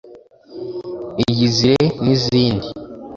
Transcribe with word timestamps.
“Iyizire” 1.25 1.83
n’izindi 2.03 2.67